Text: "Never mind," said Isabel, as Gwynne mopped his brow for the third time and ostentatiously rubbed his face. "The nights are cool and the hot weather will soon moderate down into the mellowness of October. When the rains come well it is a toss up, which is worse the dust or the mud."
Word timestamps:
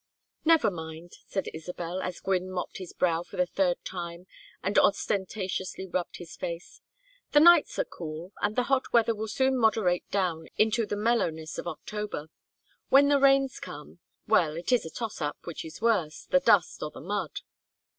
"Never 0.43 0.71
mind," 0.71 1.13
said 1.27 1.47
Isabel, 1.53 2.01
as 2.01 2.19
Gwynne 2.19 2.49
mopped 2.49 2.79
his 2.79 2.91
brow 2.91 3.21
for 3.21 3.37
the 3.37 3.45
third 3.45 3.77
time 3.85 4.25
and 4.63 4.75
ostentatiously 4.79 5.85
rubbed 5.85 6.17
his 6.17 6.35
face. 6.35 6.81
"The 7.33 7.39
nights 7.39 7.77
are 7.77 7.85
cool 7.85 8.33
and 8.41 8.55
the 8.55 8.63
hot 8.63 8.91
weather 8.91 9.13
will 9.13 9.27
soon 9.27 9.55
moderate 9.59 10.09
down 10.09 10.47
into 10.57 10.87
the 10.87 10.97
mellowness 10.97 11.59
of 11.59 11.67
October. 11.67 12.31
When 12.89 13.09
the 13.09 13.19
rains 13.19 13.59
come 13.59 13.99
well 14.27 14.57
it 14.57 14.71
is 14.71 14.87
a 14.87 14.89
toss 14.89 15.21
up, 15.21 15.37
which 15.43 15.63
is 15.63 15.81
worse 15.83 16.25
the 16.25 16.39
dust 16.39 16.81
or 16.81 16.89
the 16.89 16.99
mud." 17.01 17.41